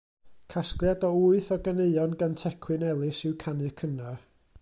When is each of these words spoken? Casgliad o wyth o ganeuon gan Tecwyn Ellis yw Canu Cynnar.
Casgliad 0.53 1.03
o 1.09 1.11
wyth 1.23 1.49
o 1.55 1.57
ganeuon 1.67 2.17
gan 2.23 2.33
Tecwyn 2.43 2.87
Ellis 2.93 3.19
yw 3.27 3.35
Canu 3.45 3.73
Cynnar. 3.83 4.19